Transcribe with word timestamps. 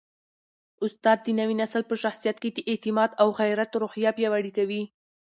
استاد 0.85 1.17
د 1.23 1.27
نوي 1.39 1.55
نسل 1.61 1.81
په 1.87 1.95
شخصیت 2.03 2.37
کي 2.43 2.49
د 2.53 2.59
اعتماد 2.71 3.09
او 3.21 3.27
غیرت 3.39 3.71
روحیه 3.81 4.11
پیاوړې 4.17 4.51
کوي. 4.57 4.83